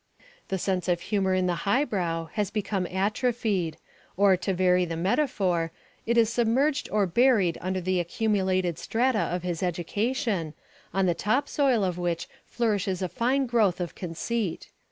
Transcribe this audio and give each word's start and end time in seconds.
The 0.47 0.57
sense 0.57 0.87
of 0.87 0.99
humour 0.99 1.35
in 1.35 1.45
the 1.45 1.53
highbrow 1.69 2.29
has 2.33 2.49
become 2.49 2.87
atrophied, 2.87 3.77
or, 4.17 4.35
to 4.35 4.51
vary 4.51 4.83
the 4.83 4.97
metaphor, 4.97 5.71
it 6.07 6.17
is 6.17 6.27
submerged 6.33 6.89
or 6.91 7.05
buried 7.05 7.59
under 7.61 7.79
the 7.79 7.99
accumulated 7.99 8.79
strata 8.79 9.19
of 9.19 9.43
his 9.43 9.61
education, 9.61 10.55
on 10.91 11.05
the 11.05 11.13
top 11.13 11.47
soil 11.47 11.83
of 11.83 11.99
which 11.99 12.27
flourishes 12.47 13.03
a 13.03 13.09
fine 13.09 13.45
growth 13.45 13.79
of 13.79 13.93
conceit. 13.93 14.71